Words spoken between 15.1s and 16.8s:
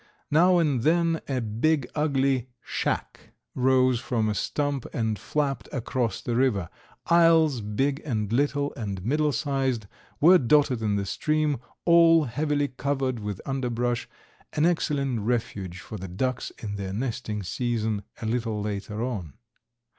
refuge for the ducks in